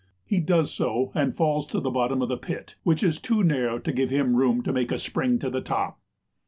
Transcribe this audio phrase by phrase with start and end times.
[0.25, 3.77] He does so, and falls to the bottom of the pit, which is too narrow
[3.77, 5.99] to give him room to make a spring to the top.